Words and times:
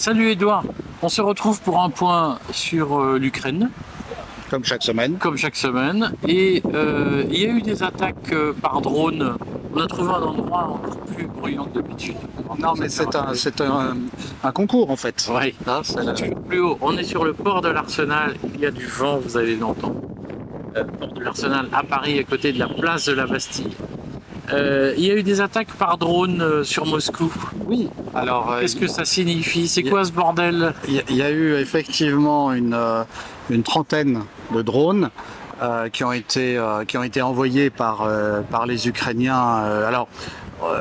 Salut 0.00 0.30
Edouard, 0.30 0.64
on 1.02 1.10
se 1.10 1.20
retrouve 1.20 1.60
pour 1.60 1.82
un 1.82 1.90
point 1.90 2.38
sur 2.52 2.98
euh, 2.98 3.18
l'Ukraine, 3.18 3.68
comme 4.48 4.64
chaque 4.64 4.82
semaine. 4.82 5.18
comme 5.18 5.36
chaque 5.36 5.56
semaine. 5.56 6.14
Et 6.26 6.62
euh, 6.72 7.22
il 7.30 7.38
y 7.38 7.44
a 7.44 7.50
eu 7.50 7.60
des 7.60 7.82
attaques 7.82 8.32
euh, 8.32 8.54
par 8.54 8.80
drone. 8.80 9.34
On 9.74 9.78
a 9.78 9.86
trouvé 9.86 10.08
un 10.08 10.22
endroit 10.22 10.68
encore 10.68 10.96
plus 11.00 11.26
bruyant 11.26 11.66
que 11.66 11.74
d'habitude. 11.80 12.16
Non, 12.58 12.72
mais 12.78 12.88
c'est 12.88 13.14
un, 13.14 13.34
c'est 13.34 13.60
un, 13.60 13.94
un 14.42 14.52
concours 14.52 14.90
en 14.90 14.96
fait. 14.96 15.30
Oui, 15.30 15.54
c'est 15.82 16.02
la- 16.02 16.14
plus 16.48 16.60
haut. 16.60 16.78
On 16.80 16.96
est 16.96 17.04
sur 17.04 17.22
le 17.22 17.34
port 17.34 17.60
de 17.60 17.68
l'Arsenal. 17.68 18.36
Il 18.54 18.60
y 18.60 18.64
a 18.64 18.70
du 18.70 18.86
vent, 18.86 19.18
vous 19.18 19.36
allez 19.36 19.54
l'entendre. 19.56 20.00
Port 20.98 21.12
de 21.12 21.20
l'Arsenal 21.20 21.68
à 21.74 21.82
Paris, 21.82 22.18
à 22.18 22.24
côté 22.24 22.54
de 22.54 22.58
la 22.58 22.68
place 22.68 23.04
de 23.04 23.12
la 23.12 23.26
Bastille. 23.26 23.76
Euh, 24.52 24.94
il 24.96 25.04
y 25.04 25.10
a 25.10 25.14
eu 25.14 25.22
des 25.22 25.40
attaques 25.40 25.72
par 25.78 25.98
drone 25.98 26.40
euh, 26.42 26.64
sur 26.64 26.86
Moscou. 26.86 27.32
Oui, 27.66 27.88
alors 28.14 28.52
euh, 28.52 28.60
Qu'est-ce 28.60 28.76
que 28.76 28.86
ça 28.86 29.04
signifie? 29.04 29.68
C'est 29.68 29.86
a- 29.86 29.90
quoi 29.90 30.04
ce 30.04 30.12
bordel? 30.12 30.72
il 30.88 30.94
y, 30.94 30.98
a- 30.98 31.02
il 31.08 31.16
y 31.16 31.22
a 31.22 31.30
eu 31.30 31.54
effectivement 31.54 32.52
une, 32.52 32.76
une 33.50 33.62
trentaine 33.62 34.22
de 34.54 34.62
drones 34.62 35.10
euh, 35.62 35.88
qui, 35.88 36.04
ont 36.04 36.12
été, 36.12 36.56
euh, 36.56 36.84
qui 36.84 36.96
ont 36.98 37.02
été 37.02 37.22
envoyés 37.22 37.70
par, 37.70 38.02
euh, 38.02 38.40
par 38.40 38.66
les 38.66 38.88
Ukrainiens. 38.88 39.38
Alors, 39.86 40.08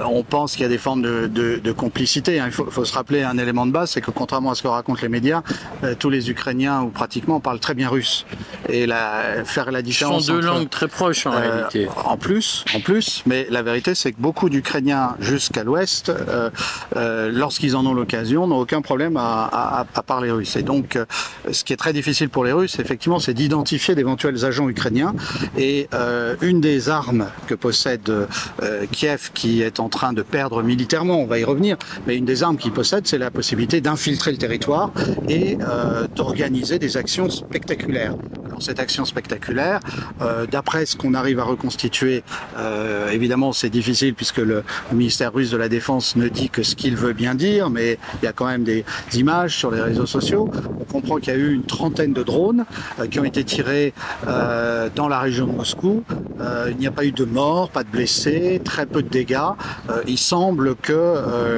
on 0.06 0.24
pense 0.24 0.54
qu'il 0.54 0.62
y 0.62 0.66
a 0.66 0.70
des 0.70 0.78
formes 0.78 1.02
de, 1.02 1.28
de, 1.28 1.60
de 1.64 1.72
complicité. 1.72 2.40
hein. 2.40 2.46
Il 2.48 2.52
faut, 2.52 2.66
faut 2.70 2.86
se 2.86 2.94
rappeler 2.94 3.24
un 3.24 3.38
élément 3.38 3.66
de 3.66 3.72
base, 3.72 3.92
c'est 3.92 4.02
que 4.02 4.12
contrairement 4.12 4.52
à 4.52 4.56
ce 4.56 4.62
que 4.64 4.68
racontent 4.68 5.00
les 5.02 5.10
médias, 5.10 5.42
euh, 5.84 5.96
tous 5.98 6.10
les 6.10 6.30
Ukrainiens, 6.30 6.82
ou 6.82 6.90
pratiquement, 6.90 7.40
parlent 7.40 7.60
très 7.60 7.74
bien 7.74 7.90
russe. 7.90 8.26
Et 8.70 8.86
la, 8.86 9.44
faire 9.46 9.72
la 9.72 9.80
Ce 9.80 9.84
sont 9.84 9.88
différence 9.90 10.26
deux 10.28 10.38
entre- 10.38 10.46
langues 10.48 10.70
très 10.70 10.88
proches 10.88 11.26
en 11.26 11.34
Euh, 11.34 11.40
réalité. 11.40 11.88
En 12.06 12.18
plus, 12.18 12.66
en 12.76 12.80
plus, 12.80 13.24
mais 13.26 13.48
la 13.50 13.62
vérité 13.62 13.96
c'est 13.96 14.12
que 14.12 14.20
beaucoup 14.20 14.50
d'Ukrainiens 14.50 15.16
jusqu'à 15.20 15.64
l'ouest, 15.64 16.10
euh, 16.10 16.50
euh, 16.96 17.32
lorsqu'ils 17.34 17.76
en 17.76 17.86
ont 17.86 17.94
l'occasion, 17.94 18.48
n'ont 18.48 18.60
aucun 18.60 18.82
problème 18.82 19.18
à, 19.18 19.46
à- 19.52 19.86
à 19.96 20.04
parler 20.04 20.32
russe. 20.32 20.56
Et 20.56 20.64
donc, 20.64 20.96
euh, 20.96 21.06
ce 21.52 21.64
qui 21.64 21.74
est 21.74 21.78
très 21.78 21.94
difficile 21.94 22.30
pour 22.30 22.44
les 22.44 22.52
Russes, 22.52 22.80
effectivement, 22.80 23.20
c'est 23.20 23.34
d'identifier 23.34 23.96
d'éventuels 23.96 24.44
agents 24.46 24.70
ukrainiens. 24.70 25.14
Et 25.58 25.88
euh, 25.94 26.36
une 26.42 26.62
des 26.62 26.90
armes 26.90 27.28
que 27.48 27.56
possède 27.56 28.10
euh, 28.10 28.86
Kiev, 28.92 29.32
qui 29.34 29.62
est 29.62 29.69
en 29.78 29.90
train 29.90 30.14
de 30.14 30.22
perdre 30.22 30.64
militairement, 30.64 31.22
on 31.22 31.26
va 31.26 31.38
y 31.40 31.44
revenir, 31.44 31.78
mais 32.08 32.16
une 32.16 32.26
des 32.26 32.44
armes 32.44 32.58
qu'il 32.58 32.72
possède, 32.72 33.06
c'est 33.06 33.18
la 33.18 33.30
possibilité 33.30 33.82
d'infiltrer 33.82 34.32
le 34.32 34.38
territoire 34.38 34.92
et 35.28 35.58
euh, 35.62 36.08
d'organiser 36.16 36.80
des 36.80 36.98
actions 36.98 37.30
spectaculaires. 37.30 38.16
Cette 38.60 38.80
action 38.80 39.06
spectaculaire, 39.06 39.80
euh, 40.22 40.46
d'après 40.46 40.86
ce 40.86 40.98
qu'on 40.98 41.14
arrive 41.14 41.40
à 41.40 41.44
reconstituer, 41.44 42.24
euh, 42.58 43.10
évidemment 43.10 43.54
c'est 43.54 43.70
difficile 43.70 44.14
puisque 44.14 44.38
le, 44.38 44.64
ministère 44.92 45.34
russe 45.34 45.52
de 45.52 45.58
la 45.58 45.70
Défense 45.70 46.16
ne 46.16 46.28
dit 46.28 46.50
que 46.50 46.64
ce 46.64 46.76
qu'il 46.76 46.96
veut 46.96 47.14
bien 47.14 47.36
dire, 47.36 47.70
mais 47.70 47.98
il 48.22 48.26
y 48.26 48.28
a 48.28 48.34
quand 48.34 48.48
même 48.48 48.64
des 48.64 48.84
images 49.14 49.56
sur 49.56 49.72
les 49.72 49.82
réseaux 49.82 50.06
sociaux. 50.06 50.50
On 50.80 50.84
comprend 50.84 51.18
qu'il 51.18 51.34
y 51.34 51.36
a 51.36 51.40
eu 51.40 51.54
une 51.54 51.64
trentaine 51.64 52.14
de 52.14 52.24
drones 52.24 52.66
euh, 53.00 53.08
qui 53.08 53.20
ont 53.20 53.24
été 53.24 53.44
tirés 53.44 53.94
euh, 54.28 54.90
dans 54.94 55.08
la 55.08 55.20
région 55.20 55.48
de 55.48 55.54
Moscou. 55.54 56.04
Il 56.70 56.78
n'y 56.78 56.88
a 56.88 56.92
pas 56.92 57.06
eu 57.06 57.12
de 57.12 57.26
morts, 57.26 57.70
pas 57.70 57.84
de 57.84 57.90
blessés, 57.90 58.62
très 58.64 58.86
peu 58.86 59.04
de 59.04 59.10
dégâts. 59.10 59.52
Il 60.08 60.18
semble 60.18 60.76
que 60.76 60.94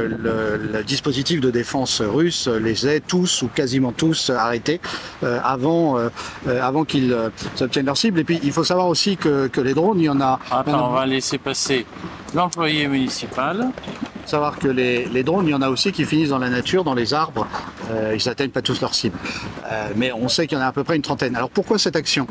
le, 0.09 0.57
le 0.57 0.83
dispositif 0.83 1.39
de 1.39 1.51
défense 1.51 2.01
russe 2.01 2.47
les 2.47 2.87
ait 2.87 2.99
tous 2.99 3.43
ou 3.43 3.47
quasiment 3.47 3.91
tous 3.91 4.31
arrêtés 4.31 4.81
avant, 5.21 5.97
avant 6.47 6.83
qu'ils 6.91 7.13
euh, 7.13 7.29
obtiennent 7.59 7.85
leur 7.85 7.97
cible. 7.97 8.19
Et 8.19 8.23
puis 8.23 8.39
il 8.43 8.51
faut 8.51 8.63
savoir 8.63 8.87
aussi 8.87 9.17
que, 9.17 9.47
que 9.47 9.61
les 9.61 9.73
drones, 9.73 9.99
il 9.99 10.05
y 10.05 10.09
en 10.09 10.21
a. 10.21 10.39
Attends, 10.51 10.89
on 10.89 10.93
va 10.93 11.05
laisser 11.05 11.37
passer 11.37 11.85
l'employé 12.35 12.87
municipal. 12.87 13.69
faut 14.23 14.27
savoir 14.27 14.59
que 14.59 14.67
les, 14.67 15.05
les 15.05 15.23
drones, 15.23 15.47
il 15.47 15.51
y 15.51 15.55
en 15.55 15.61
a 15.61 15.69
aussi 15.69 15.91
qui 15.91 16.05
finissent 16.05 16.29
dans 16.29 16.39
la 16.39 16.49
nature, 16.49 16.83
dans 16.83 16.93
les 16.93 17.13
arbres. 17.13 17.47
Euh, 17.91 18.15
ils 18.19 18.27
n'atteignent 18.27 18.51
pas 18.51 18.61
tous 18.61 18.81
leur 18.81 18.93
cible. 18.93 19.17
Euh, 19.71 19.89
mais 19.95 20.11
on 20.11 20.27
sait 20.27 20.47
qu'il 20.47 20.57
y 20.57 20.61
en 20.61 20.63
a 20.63 20.67
à 20.67 20.71
peu 20.71 20.83
près 20.83 20.95
une 20.95 21.01
trentaine. 21.01 21.35
Alors 21.35 21.49
pourquoi 21.49 21.77
cette 21.79 21.95
action? 21.95 22.27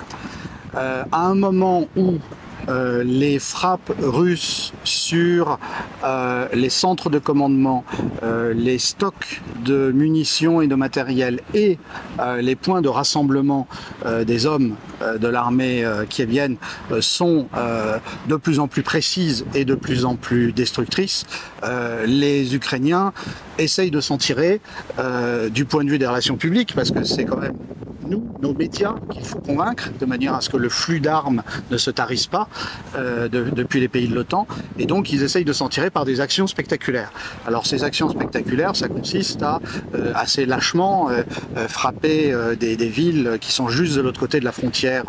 Euh, 0.76 1.02
À 1.10 1.22
un 1.26 1.34
moment 1.34 1.88
où 1.96 2.18
euh, 2.70 3.02
les 3.02 3.38
frappes 3.38 3.92
russes 3.98 4.72
sur 4.84 5.58
euh, 6.04 6.46
les 6.54 6.70
centres 6.70 7.10
de 7.10 7.18
commandement, 7.18 7.84
euh, 8.22 8.54
les 8.54 8.78
stocks 8.78 9.42
de 9.64 9.90
munitions 9.92 10.60
et 10.60 10.68
de 10.68 10.74
matériel 10.74 11.40
et 11.54 11.78
les 12.40 12.54
points 12.54 12.82
de 12.82 12.88
rassemblement 12.88 13.66
des 14.26 14.46
hommes 14.46 14.76
de 15.18 15.28
l'armée 15.28 15.84
kievienne 16.08 16.56
sont 17.00 17.46
de 18.28 18.36
plus 18.36 18.58
en 18.58 18.68
plus 18.68 18.82
précises 18.82 19.44
et 19.54 19.64
de 19.64 19.74
plus 19.74 20.04
en 20.04 20.16
plus 20.16 20.52
destructrices, 20.52 21.24
les 22.06 22.54
Ukrainiens 22.54 23.12
essayent 23.58 23.90
de 23.90 24.00
s'en 24.00 24.18
tirer 24.18 24.60
du 25.50 25.64
point 25.64 25.84
de 25.84 25.90
vue 25.90 25.98
des 25.98 26.06
relations 26.06 26.36
publiques 26.36 26.74
parce 26.74 26.90
que 26.90 27.04
c'est 27.04 27.24
quand 27.24 27.38
même 27.38 27.56
nos 28.40 28.54
médias, 28.54 28.94
qu'il 29.12 29.24
faut 29.24 29.38
convaincre 29.40 29.90
de 29.98 30.06
manière 30.06 30.34
à 30.34 30.40
ce 30.40 30.48
que 30.50 30.56
le 30.56 30.68
flux 30.68 31.00
d'armes 31.00 31.42
ne 31.70 31.76
se 31.76 31.90
tarisse 31.90 32.26
pas 32.26 32.48
euh, 32.96 33.28
de- 33.28 33.50
depuis 33.50 33.80
les 33.80 33.88
pays 33.88 34.08
de 34.08 34.14
l'OTAN. 34.14 34.46
Et 34.78 34.86
donc, 34.86 35.12
ils 35.12 35.22
essayent 35.22 35.44
de 35.44 35.52
s'en 35.52 35.68
tirer 35.68 35.90
par 35.90 36.04
des 36.04 36.20
actions 36.20 36.46
spectaculaires. 36.46 37.12
Alors, 37.46 37.66
ces 37.66 37.84
actions 37.84 38.08
spectaculaires, 38.08 38.74
ça 38.76 38.88
consiste 38.88 39.42
à 39.42 39.60
euh, 39.94 40.12
assez 40.14 40.46
lâchement 40.46 41.10
euh, 41.10 41.22
euh, 41.56 41.68
frapper 41.68 42.32
euh, 42.32 42.54
des, 42.56 42.76
des 42.76 42.88
villes 42.88 43.38
qui 43.40 43.52
sont 43.52 43.68
juste 43.68 43.94
de 43.96 44.00
l'autre 44.00 44.20
côté 44.20 44.40
de 44.40 44.44
la 44.44 44.52
frontière 44.52 45.04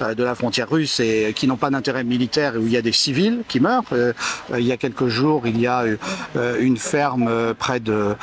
de 0.00 0.24
la 0.24 0.34
frontière 0.34 0.68
russe 0.70 1.00
et 1.00 1.32
qui 1.34 1.46
n'ont 1.46 1.56
pas 1.56 1.70
d'intérêt 1.70 2.04
militaire 2.04 2.54
et 2.54 2.58
où 2.58 2.66
il 2.66 2.72
y 2.72 2.76
a 2.76 2.82
des 2.82 2.92
civils 2.92 3.42
qui 3.48 3.60
meurent. 3.60 3.84
Il 4.56 4.64
y 4.64 4.72
a 4.72 4.76
quelques 4.76 5.08
jours, 5.08 5.42
il 5.46 5.60
y 5.60 5.66
a 5.66 5.84
une 6.58 6.76
ferme 6.76 7.28
près 7.58 7.80
de 7.80 8.14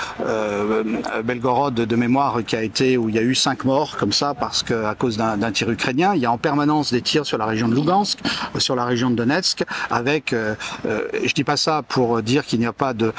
Belgorod 1.24 1.74
de 1.76 1.96
mémoire 1.96 2.40
qui 2.46 2.56
a 2.56 2.64
été 2.64 2.98
où 2.98 3.10
il 3.10 3.16
y 3.16 3.20
a 3.20 3.22
eu 3.22 3.36
cinq 3.36 3.66
morts 3.66 3.98
comme 3.98 4.12
ça 4.12 4.34
parce 4.48 4.64
que 4.64 4.86
à 4.86 4.96
cause 4.96 5.18
d'un 5.18 5.52
tir 5.52 5.70
ukrainien. 5.70 6.14
Il 6.16 6.22
y 6.22 6.26
a 6.26 6.32
en 6.32 6.38
permanence 6.38 6.94
des 6.94 7.02
tirs 7.02 7.26
sur 7.26 7.38
la 7.38 7.46
région 7.46 7.68
de 7.68 7.76
Lugansk, 7.76 8.20
euh, 8.56 8.60
sur 8.60 8.78
la 8.78 8.86
région 8.86 9.10
de 9.10 9.16
Donetsk, 9.16 9.66
avec. 9.92 10.32
Euh, 10.32 10.56
euh, 10.86 11.02
je 11.26 11.34
dis 11.34 11.44
pas 11.44 11.58
ça 11.58 11.84
pour 11.86 12.22
dire 12.22 12.46
qu'il 12.46 12.60
n'y 12.60 12.66
a 12.66 12.72
pas 12.72 12.94
de, 12.94 13.12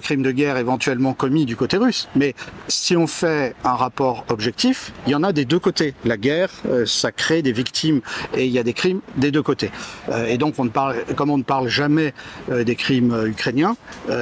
crimes 0.00 0.22
de 0.22 0.30
guerre 0.30 0.58
éventuellement 0.58 1.12
commis 1.12 1.44
du 1.44 1.56
côté 1.56 1.76
russe, 1.76 2.08
mais 2.14 2.36
si 2.68 2.96
on 2.96 3.08
fait 3.08 3.56
un 3.64 3.74
rapport 3.74 4.24
objectif, 4.28 4.92
il 5.06 5.12
y 5.12 5.14
en 5.16 5.24
a 5.24 5.32
des 5.32 5.44
deux 5.44 5.58
côtés. 5.58 5.94
La 6.04 6.16
guerre, 6.16 6.50
euh, 6.68 6.86
ça 6.86 7.10
crée 7.10 7.42
des 7.42 7.52
victimes 7.52 8.00
et 8.34 8.46
il 8.46 8.52
y 8.52 8.60
a 8.60 8.62
des 8.62 8.74
crimes 8.74 9.00
des 9.16 9.32
deux 9.32 9.42
côtés. 9.42 9.72
Euh, 10.10 10.26
et 10.26 10.38
donc, 10.38 10.54
on 10.58 10.68
comme 11.16 11.30
on 11.30 11.38
ne 11.38 11.42
parle 11.42 11.68
jamais 11.68 12.12
des 12.48 12.76
crimes 12.76 13.24
ukrainiens, 13.26 13.76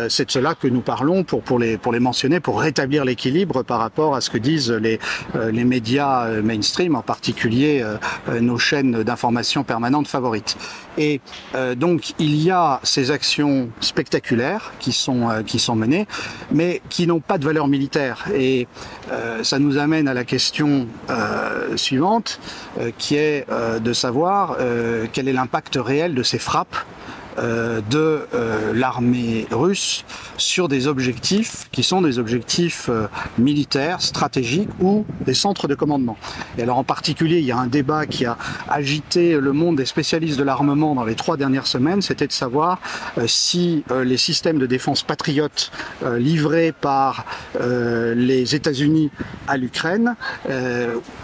c'est 0.08 0.26
de 0.26 0.30
cela 0.30 0.54
que 0.54 0.68
nous 0.68 0.82
parlons 0.82 1.24
pour, 1.24 1.58
les, 1.58 1.78
mentionner, 1.98 2.38
pour 2.38 2.60
rétablir 2.60 3.04
l'équilibre 3.04 3.62
par 3.62 3.80
rapport 3.80 4.14
à 4.14 4.20
ce 4.20 4.30
que 4.30 4.38
disent 4.38 4.70
les, 4.70 5.00
les 5.34 5.64
médias 5.74 6.26
euh, 6.26 6.40
mainstream, 6.40 6.94
en 6.94 7.02
particulier 7.02 7.80
euh, 7.82 7.96
euh, 8.28 8.40
nos 8.40 8.58
chaînes 8.58 9.02
d'information 9.02 9.64
permanentes 9.64 10.06
favorites. 10.06 10.56
Et 10.96 11.20
donc, 11.76 12.14
il 12.20 12.36
y 12.36 12.52
a 12.52 12.78
ces 12.84 13.10
actions 13.10 13.68
spectaculaires 13.80 14.72
qui 14.78 14.92
sont, 14.92 15.42
qui 15.44 15.58
sont 15.58 15.74
menées, 15.74 16.06
mais 16.52 16.82
qui 16.88 17.08
n'ont 17.08 17.18
pas 17.18 17.36
de 17.36 17.44
valeur 17.44 17.66
militaire. 17.66 18.26
Et 18.32 18.68
ça 19.42 19.58
nous 19.58 19.76
amène 19.76 20.06
à 20.06 20.14
la 20.14 20.24
question 20.24 20.86
suivante, 21.74 22.38
qui 22.96 23.16
est 23.16 23.44
de 23.80 23.92
savoir 23.92 24.56
quel 25.12 25.26
est 25.26 25.32
l'impact 25.32 25.76
réel 25.82 26.14
de 26.14 26.22
ces 26.22 26.38
frappes 26.38 26.76
euh, 27.38 27.80
de 27.90 28.26
euh, 28.34 28.72
l'armée 28.74 29.46
russe 29.50 30.04
sur 30.36 30.68
des 30.68 30.86
objectifs 30.86 31.68
qui 31.72 31.82
sont 31.82 32.00
des 32.00 32.20
objectifs 32.20 32.88
euh, 32.88 33.08
militaires, 33.38 34.00
stratégiques 34.02 34.68
ou 34.80 35.04
des 35.20 35.34
centres 35.34 35.66
de 35.66 35.74
commandement. 35.74 36.16
Et 36.58 36.62
alors 36.62 36.78
en 36.78 36.84
particulier, 36.84 37.38
il 37.38 37.44
y 37.44 37.50
a 37.50 37.58
un 37.58 37.66
débat 37.66 38.06
qui 38.06 38.24
a 38.24 38.38
agité 38.68 39.38
le 39.40 39.52
monde 39.52 39.76
des 39.76 39.84
spécialistes 39.84 40.38
de 40.38 40.44
l'armement 40.44 40.94
dans 40.94 41.04
les 41.04 41.16
trois 41.16 41.36
dernières 41.36 41.66
semaines, 41.66 42.02
c'était 42.02 42.28
de 42.28 42.32
savoir 42.32 42.78
si 43.26 43.84
les 44.04 44.16
systèmes 44.16 44.58
de 44.58 44.66
défense 44.66 45.02
patriotes 45.02 45.72
livrés 46.16 46.72
par 46.72 47.24
les 47.60 48.54
États-Unis 48.54 49.10
à 49.48 49.56
l'Ukraine, 49.56 50.16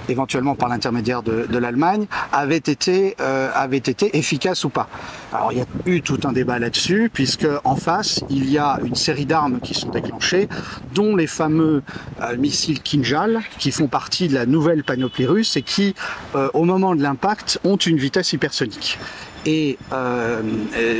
éventuellement 0.08 0.54
par 0.54 0.68
l'intermédiaire 0.68 1.22
de, 1.22 1.58
l'Allemagne, 1.58 2.06
avaient 2.32 2.56
été, 2.56 3.16
avaient 3.18 3.78
été 3.78 4.16
efficaces 4.16 4.64
ou 4.64 4.70
pas. 4.70 4.88
Alors 5.32 5.52
il 5.52 5.58
y 5.58 5.60
a 5.60 5.66
eu 5.86 6.02
tout 6.02 6.18
un 6.24 6.32
débat 6.32 6.58
là-dessus, 6.58 7.08
puisque 7.12 7.46
en 7.62 7.76
face, 7.76 8.24
il 8.30 8.50
y 8.50 8.58
a 8.58 8.80
une 8.84 8.96
série 8.96 9.26
d'armes 9.26 9.60
qui 9.60 9.74
sont 9.74 9.88
déclenchées, 9.88 10.48
dont 10.92 11.14
les 11.14 11.28
fameux 11.28 11.82
euh, 12.20 12.36
missiles 12.36 12.82
Kinjal, 12.82 13.40
qui 13.58 13.70
font 13.70 13.86
partie 13.86 14.26
de 14.26 14.34
la 14.34 14.46
nouvelle 14.46 14.82
panoplie 14.82 15.26
russe 15.26 15.56
et 15.56 15.62
qui, 15.62 15.94
euh, 16.34 16.48
au 16.52 16.64
moment 16.64 16.96
de 16.96 17.02
l'impact, 17.02 17.60
ont 17.62 17.76
une 17.76 17.96
vitesse 17.96 18.32
hypersonique. 18.32 18.98
Et 19.46 19.78
euh, 19.92 20.42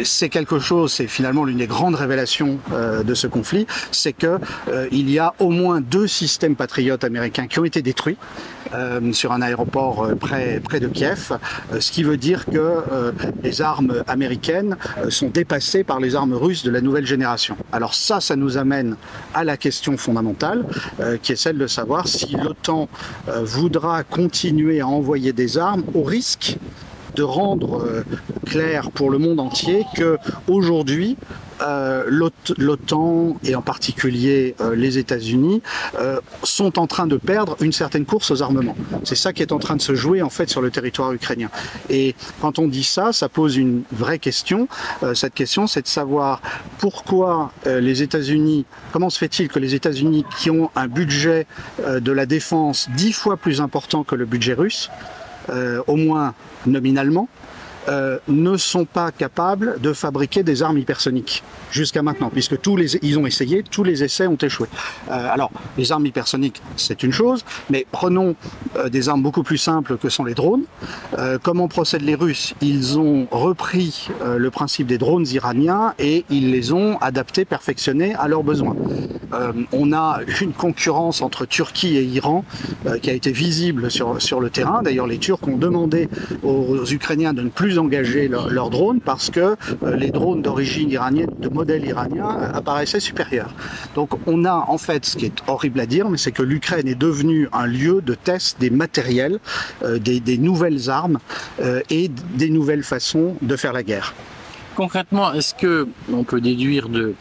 c'est 0.04 0.28
quelque 0.30 0.58
chose, 0.58 0.92
c'est 0.92 1.06
finalement 1.06 1.44
l'une 1.44 1.58
des 1.58 1.66
grandes 1.66 1.94
révélations 1.94 2.58
euh, 2.72 3.02
de 3.02 3.14
ce 3.14 3.26
conflit, 3.26 3.66
c'est 3.92 4.12
que 4.12 4.38
euh, 4.68 4.88
il 4.92 5.10
y 5.10 5.18
a 5.18 5.34
au 5.38 5.50
moins 5.50 5.80
deux 5.80 6.06
systèmes 6.06 6.56
patriotes 6.56 7.04
américains 7.04 7.46
qui 7.46 7.58
ont 7.58 7.64
été 7.64 7.82
détruits 7.82 8.16
euh, 8.72 9.12
sur 9.12 9.32
un 9.32 9.42
aéroport 9.42 10.04
euh, 10.04 10.14
près, 10.14 10.60
près 10.60 10.78
de 10.78 10.86
Kiev, 10.86 11.32
euh, 11.72 11.80
ce 11.80 11.90
qui 11.90 12.02
veut 12.02 12.16
dire 12.16 12.46
que 12.46 12.82
les 13.42 13.62
armes 13.62 14.02
américaines 14.06 14.76
sont 15.08 15.28
dépassées 15.28 15.84
par 15.84 16.00
les 16.00 16.14
armes 16.14 16.34
russes 16.34 16.62
de 16.62 16.70
la 16.70 16.80
nouvelle 16.80 17.06
génération. 17.06 17.56
Alors 17.72 17.94
ça, 17.94 18.20
ça 18.20 18.36
nous 18.36 18.56
amène 18.56 18.96
à 19.34 19.44
la 19.44 19.56
question 19.56 19.96
fondamentale, 19.96 20.64
qui 21.22 21.32
est 21.32 21.36
celle 21.36 21.58
de 21.58 21.66
savoir 21.66 22.06
si 22.06 22.36
l'OTAN 22.36 22.88
voudra 23.42 24.02
continuer 24.04 24.80
à 24.80 24.86
envoyer 24.86 25.32
des 25.32 25.58
armes 25.58 25.84
au 25.94 26.02
risque 26.02 26.56
de 27.14 27.22
rendre 27.22 28.04
clair 28.46 28.90
pour 28.90 29.10
le 29.10 29.18
monde 29.18 29.40
entier 29.40 29.84
que 29.96 30.18
aujourd'hui 30.48 31.16
euh, 31.62 32.04
l'OTAN 32.56 33.36
et 33.44 33.54
en 33.54 33.60
particulier 33.60 34.54
euh, 34.60 34.74
les 34.74 34.96
États-Unis 34.96 35.62
euh, 35.98 36.18
sont 36.42 36.78
en 36.78 36.86
train 36.86 37.06
de 37.06 37.16
perdre 37.16 37.56
une 37.60 37.72
certaine 37.72 38.06
course 38.06 38.30
aux 38.30 38.42
armements. 38.42 38.76
C'est 39.04 39.14
ça 39.14 39.32
qui 39.32 39.42
est 39.42 39.52
en 39.52 39.58
train 39.58 39.76
de 39.76 39.82
se 39.82 39.94
jouer 39.94 40.22
en 40.22 40.30
fait 40.30 40.48
sur 40.48 40.62
le 40.62 40.70
territoire 40.70 41.12
ukrainien. 41.12 41.50
Et 41.90 42.14
quand 42.40 42.58
on 42.58 42.66
dit 42.66 42.84
ça, 42.84 43.12
ça 43.12 43.28
pose 43.28 43.56
une 43.56 43.82
vraie 43.92 44.18
question. 44.18 44.68
cette 45.14 45.34
question, 45.34 45.66
c'est 45.66 45.82
de 45.82 45.88
savoir 45.88 46.40
pourquoi 46.78 47.52
les 47.66 48.02
États-Unis, 48.02 48.64
comment 48.92 49.10
se 49.10 49.18
fait-il 49.18 49.48
que 49.48 49.58
les 49.58 49.74
États-Unis, 49.74 50.24
qui 50.38 50.50
ont 50.50 50.70
un 50.76 50.88
budget 50.88 51.46
de 51.88 52.12
la 52.12 52.26
défense 52.26 52.88
dix 52.96 53.12
fois 53.12 53.36
plus 53.36 53.60
important 53.60 54.04
que 54.04 54.14
le 54.14 54.24
budget 54.24 54.54
russe, 54.54 54.90
au 55.86 55.96
moins 55.96 56.34
nominalement, 56.66 57.28
euh, 57.88 58.18
ne 58.28 58.56
sont 58.56 58.84
pas 58.84 59.10
capables 59.10 59.80
de 59.80 59.92
fabriquer 59.94 60.42
des 60.42 60.62
armes 60.62 60.78
hypersoniques 60.78 61.42
jusqu'à 61.70 62.02
maintenant, 62.02 62.30
puisque 62.30 62.60
tous 62.60 62.76
les 62.76 62.96
ils 63.02 63.18
ont 63.18 63.26
essayé, 63.26 63.62
tous 63.62 63.84
les 63.84 64.02
essais 64.04 64.26
ont 64.26 64.36
échoué. 64.36 64.68
Euh, 65.10 65.28
alors, 65.30 65.50
les 65.78 65.92
armes 65.92 66.06
hypersoniques, 66.06 66.60
c'est 66.76 67.02
une 67.02 67.12
chose, 67.12 67.44
mais 67.70 67.86
prenons 67.90 68.34
euh, 68.76 68.88
des 68.88 69.08
armes 69.08 69.22
beaucoup 69.22 69.42
plus 69.42 69.58
simples 69.58 69.96
que 69.96 70.08
sont 70.08 70.24
les 70.24 70.34
drones. 70.34 70.64
comment 71.42 71.68
procèdent 71.68 72.02
les 72.02 72.14
Russes? 72.14 72.54
Ils 72.60 72.98
ont 72.98 73.26
repris 73.30 74.08
le 74.24 74.50
principe 74.50 74.86
des 74.86 74.98
drones 74.98 75.26
iraniens 75.26 75.94
et 75.98 76.24
ils 76.30 76.50
les 76.50 76.72
ont 76.72 76.98
adaptés, 76.98 77.44
perfectionnés 77.44 78.14
à 78.14 78.28
leurs 78.28 78.42
besoins. 78.42 78.76
on 79.72 79.92
a 79.92 80.20
une 80.40 80.52
concurrence 80.52 81.22
entre 81.22 81.46
Turquie 81.46 81.96
et 81.96 82.04
Iran 82.04 82.44
qui 83.02 83.10
a 83.10 83.12
été 83.12 83.32
visible 83.32 83.90
sur, 83.90 84.20
sur 84.20 84.40
le 84.40 84.50
terrain. 84.50 84.82
D'ailleurs, 84.82 85.06
les 85.06 85.18
Turcs 85.18 85.46
ont 85.46 85.56
demandé 85.56 86.08
aux 86.42 86.84
Ukrainiens 86.86 87.32
de 87.32 87.42
ne 87.42 87.48
plus 87.48 87.78
engager 87.78 88.28
leurs 88.28 88.70
drones 88.70 89.00
parce 89.00 89.30
que 89.30 89.56
euh, 89.82 89.96
les 89.96 90.10
drones 90.10 90.42
d'origine 90.42 90.90
iranienne, 90.90 91.30
de 91.38 91.48
modèle 91.60 91.84
iranien, 91.84 92.28
euh, 92.40 92.58
apparaissaient 92.58 93.00
supérieurs. 93.00 93.52
Donc 93.94 94.10
on 94.26 94.44
a 94.44 94.64
en 94.68 94.78
fait, 94.78 95.04
ce 95.04 95.16
qui 95.16 95.26
est 95.26 95.38
horrible 95.46 95.80
à 95.80 95.86
dire, 95.86 96.08
mais 96.08 96.18
c'est 96.18 96.32
que 96.32 96.42
l'Ukraine 96.42 96.88
est 96.88 97.02
devenue 97.08 97.48
un 97.52 97.66
lieu 97.66 98.00
de 98.00 98.14
test 98.14 98.58
des 98.60 98.70
matériels, 98.70 99.38
euh, 99.82 99.98
des, 99.98 100.38
nouvelles 100.38 100.88
armes 100.88 101.18
et 101.90 102.08
des 102.08 102.50
nouvelles 102.50 102.82
façons 102.82 103.36
de 103.42 103.56
faire 103.56 103.72
la 103.72 103.82
guerre. 103.82 104.14
Concrètement, 104.74 105.32
est-ce 105.34 105.54
que 105.54 105.88
on 106.12 106.24
peut 106.24 106.40
déduire 106.40 106.88
de 106.88 107.14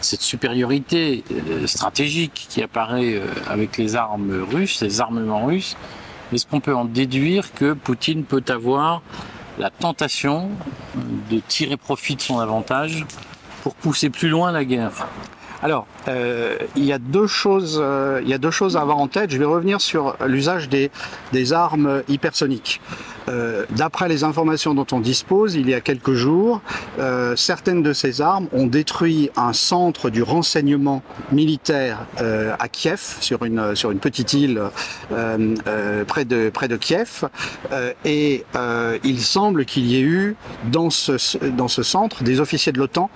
cette 0.00 0.20
supériorité 0.20 1.24
stratégique 1.64 2.46
qui 2.50 2.62
apparaît 2.62 3.20
avec 3.48 3.78
les 3.78 3.96
armes 3.96 4.44
russes, 4.52 4.82
les 4.82 5.00
armements 5.00 5.46
russes, 5.46 5.76
est-ce 6.32 6.46
qu'on 6.46 6.60
peut 6.60 6.74
en 6.74 6.84
déduire 6.84 7.54
que 7.54 7.72
Poutine 7.72 8.24
peut 8.24 8.44
avoir 8.48 9.02
la 9.58 9.70
tentation 9.70 10.50
de 11.30 11.40
tirer 11.48 11.76
profit 11.76 12.16
de 12.16 12.20
son 12.20 12.38
avantage 12.38 13.06
pour 13.66 13.74
pousser 13.74 14.10
plus 14.10 14.28
loin 14.28 14.52
la 14.52 14.64
guerre 14.64 15.08
alors, 15.62 15.86
euh, 16.06 16.58
il, 16.76 16.84
y 16.84 16.92
a 16.92 16.98
deux 16.98 17.26
choses, 17.26 17.80
euh, 17.82 18.20
il 18.22 18.28
y 18.28 18.34
a 18.34 18.38
deux 18.38 18.50
choses 18.50 18.76
à 18.76 18.82
avoir 18.82 18.98
en 18.98 19.08
tête. 19.08 19.30
Je 19.30 19.38
vais 19.38 19.46
revenir 19.46 19.80
sur 19.80 20.14
l'usage 20.26 20.68
des, 20.68 20.90
des 21.32 21.54
armes 21.54 22.02
hypersoniques. 22.08 22.80
Euh, 23.28 23.64
d'après 23.70 24.08
les 24.08 24.24
informations 24.24 24.74
dont 24.74 24.86
on 24.92 25.00
dispose, 25.00 25.54
il 25.54 25.68
y 25.68 25.74
a 25.74 25.80
quelques 25.80 26.12
jours, 26.12 26.60
euh, 26.98 27.34
certaines 27.36 27.82
de 27.82 27.92
ces 27.92 28.20
armes 28.20 28.48
ont 28.52 28.66
détruit 28.66 29.30
un 29.36 29.52
centre 29.52 30.10
du 30.10 30.22
renseignement 30.22 31.02
militaire 31.32 32.06
euh, 32.20 32.54
à 32.58 32.68
Kiev, 32.68 33.16
sur 33.20 33.44
une, 33.44 33.74
petite 34.00 34.32
île 34.34 34.60
près, 36.06 36.24
de, 36.24 36.76
Kiev. 36.76 37.24
et 38.04 38.44
il 39.04 39.20
semble 39.20 39.64
qu'il 39.64 39.86
y 39.86 39.96
ait 39.96 40.02
eu 40.02 40.36
dans 40.70 40.90
ce, 40.90 41.46
dans 41.48 41.68
ce 41.68 41.82
centre 41.82 42.22
des 42.22 42.40
officiers 42.40 42.72
de 42.72 42.78
l'OTAN 42.78 43.10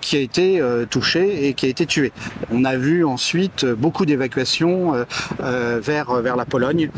qui 0.00 0.16
a 0.16 0.20
été 0.20 0.62
touché 0.90 1.46
et 1.46 1.54
qui 1.54 1.66
a 1.66 1.68
été 1.68 1.86
tué. 1.86 2.12
On 2.50 2.64
a 2.64 2.76
vu 2.76 3.04
ensuite 3.04 3.64
beaucoup 3.64 4.06
d'évacuations 4.06 5.04
vers, 5.40 6.12
vers 6.14 6.36
la 6.36 6.44
Pologne. 6.44 6.90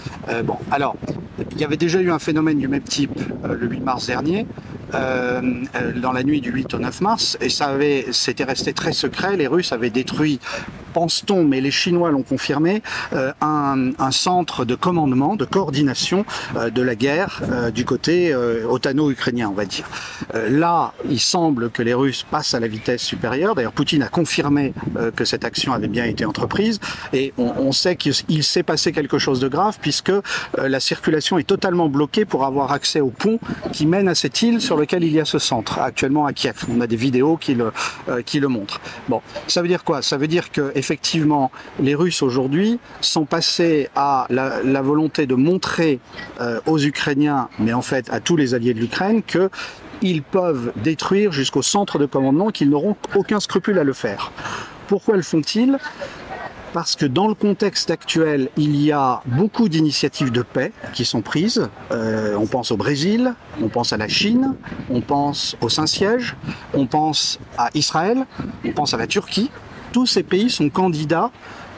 bon, 0.45 0.57
alors, 0.71 0.97
il 1.53 1.59
y 1.59 1.65
avait 1.65 1.77
déjà 1.77 2.01
eu 2.01 2.11
un 2.11 2.19
phénomène 2.19 2.59
du 2.59 2.69
même 2.69 2.83
type 2.83 3.19
euh, 3.45 3.55
le 3.55 3.67
8 3.67 3.81
mars 3.81 4.07
dernier, 4.07 4.47
euh, 4.95 5.41
euh, 5.75 5.93
dans 6.01 6.13
la 6.13 6.23
nuit 6.23 6.41
du 6.41 6.51
8 6.51 6.75
au 6.75 6.79
9 6.79 7.01
mars, 7.01 7.39
et 7.41 7.49
ça 7.49 7.67
avait, 7.67 8.07
c'était 8.13 8.45
resté 8.45 8.73
très 8.73 8.93
secret. 8.93 9.37
Les 9.37 9.47
Russes 9.47 9.73
avaient 9.73 9.91
détruit 9.91 10.41
pense-t-on, 10.91 11.45
mais 11.45 11.61
les 11.61 11.71
Chinois 11.71 12.11
l'ont 12.11 12.23
confirmé, 12.23 12.83
euh, 13.13 13.33
un, 13.41 13.93
un, 13.99 14.11
centre 14.11 14.65
de 14.65 14.75
commandement, 14.75 15.37
de 15.37 15.45
coordination 15.45 16.25
euh, 16.57 16.71
de 16.71 16.83
la 16.83 16.95
guerre 16.95 17.41
euh, 17.51 17.71
du 17.71 17.85
côté 17.85 18.35
otano-ukrainien, 18.35 19.49
on 19.49 19.55
va 19.55 19.65
dire. 19.65 19.89
là, 20.35 20.93
il 21.09 21.21
semble 21.21 21.71
que 21.71 21.83
les 21.83 21.95
Russes 21.95 22.25
passent 22.29 22.55
à 22.55 22.61
la 22.61 22.69
vitesse 22.69 23.03
supérieure. 23.03 23.55
D'ailleurs, 23.55 23.73
Poutine 23.73 24.03
a 24.03 24.09
confirmé 24.09 24.73
que 25.15 25.25
cette 25.25 25.45
action 25.45 25.73
avait 25.73 25.89
bien 25.89 26.05
été 26.05 26.25
entreprise, 26.25 26.81
et 27.13 27.33
on, 27.39 27.53
on 27.59 27.73
sait 27.73 27.97
qu'il 27.97 28.45
s'est 28.45 28.63
passé 28.63 28.93
quelque 28.93 29.19
chose 29.19 29.41
de 29.41 29.49
grave 29.49 29.79
puisque 29.81 30.13
la 30.57 30.81
circulation 30.81 31.39
est 31.39 31.45
totalement 31.45 31.89
bloquée 31.89 32.25
pour 32.25 32.45
avoir 32.45 32.73
accès 32.73 33.01
au 33.01 33.11
pont 33.11 33.39
qui 33.73 33.87
mène 33.87 34.09
à 34.09 34.15
cette 34.15 34.43
île 34.43 34.61
sur 34.61 34.77
lequel 34.81 35.05
il 35.05 35.13
y 35.13 35.21
a 35.21 35.25
ce 35.25 35.39
centre, 35.39 35.79
actuellement 35.79 36.27
à 36.27 36.33
Kiev. 36.33 36.65
On 36.71 36.81
a 36.81 36.87
des 36.87 36.97
vidéos 36.97 37.37
qui 37.37 37.55
le, 37.55 37.73
le 38.09 38.49
montrent. 38.49 38.81
Bon, 39.09 39.23
ça 39.47 39.63
veut 39.63 39.69
dire 39.69 39.85
quoi? 39.85 40.03
Ça 40.03 40.17
veut 40.17 40.29
dire 40.29 40.51
que 40.51 40.73
effectivement, 40.75 41.51
les 41.81 41.95
Russes 41.95 42.23
aujourd'hui 42.23 42.79
sont 43.01 43.25
passés 43.25 43.89
à 43.95 44.27
la, 44.31 44.83
volonté 44.83 45.27
de 45.27 45.35
montrer 45.35 46.01
euh, 46.41 46.61
aux 46.67 46.79
Ukrainiens, 46.79 47.49
mais 47.59 47.73
en 47.73 47.83
fait 47.83 48.09
à 48.11 48.21
tous 48.21 48.37
les 48.37 48.55
alliés 48.55 48.75
de 48.75 48.81
l'Ukraine, 48.81 49.23
que 49.23 49.51
ils 50.03 50.23
peuvent 50.23 50.73
détruire 50.77 51.33
jusqu'au 51.33 51.63
centre 51.63 51.99
de 51.99 52.07
commandement, 52.07 52.51
qu'ils 52.51 52.71
n'auront 52.71 52.97
aucun 53.15 53.41
scrupule 53.41 53.79
à 53.79 53.85
le 53.85 53.93
faire. 53.93 54.33
Pourquoi 54.89 55.17
le 55.17 55.23
font-ils? 55.23 55.79
Parce 56.73 56.97
que 56.97 57.07
dans 57.07 57.29
le 57.29 57.35
contexte 57.35 57.91
actuel, 57.91 58.49
il 58.57 58.77
y 58.77 58.93
a 58.93 59.23
beaucoup 59.27 59.69
d'initiatives 59.69 60.31
de 60.31 60.43
paix 60.43 60.73
qui 60.93 61.05
sont 61.05 61.23
prises. 61.23 61.69
Euh, 61.91 62.37
on 62.37 62.47
pense 62.47 62.71
au 62.71 62.77
Brésil, 62.77 63.35
on 63.63 63.69
pense 63.69 63.93
à 63.93 63.97
la 63.97 64.09
Chine, 64.09 64.55
on 64.89 65.01
pense 65.01 65.57
au 65.61 65.69
Saint-Siège, 65.69 66.37
on 66.75 66.87
pense 66.87 67.39
à 67.59 67.71
Israël, 67.75 68.27
on 68.65 68.73
pense 68.73 68.95
à 68.95 68.97
la 68.97 69.07
Turquie 69.07 69.51
tous 69.93 70.07
ces 70.07 70.23
pays 70.23 70.51
sont 70.51 70.69
candidats 70.69 71.31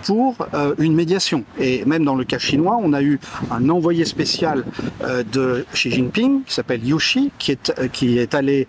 pour 0.03 0.37
euh, 0.55 0.75
une 0.79 0.95
médiation. 0.95 1.45
Et 1.59 1.85
même 1.85 2.05
dans 2.05 2.15
le 2.15 2.25
cas 2.25 2.39
chinois, 2.39 2.79
on 2.81 2.93
a 2.93 3.03
eu 3.03 3.21
un 3.51 3.69
envoyé 3.69 4.05
spécial 4.05 4.65
euh, 5.03 5.23
de 5.33 5.65
Xi 5.73 5.91
Jinping, 5.91 6.45
qui 6.45 6.55
s'appelle 6.55 6.85
Yushi, 6.85 7.31
qui 7.39 7.53
est, 7.53 7.73
euh, 7.79 7.89
qui 7.89 8.19
est 8.19 8.35
allé 8.35 8.67